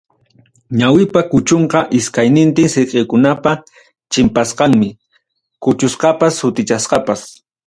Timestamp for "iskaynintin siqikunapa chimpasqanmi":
1.97-4.89